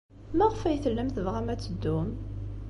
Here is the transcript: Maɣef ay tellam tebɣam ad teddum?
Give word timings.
Maɣef 0.37 0.61
ay 0.63 0.77
tellam 0.83 1.09
tebɣam 1.11 1.47
ad 1.53 1.59
teddum? 1.63 2.09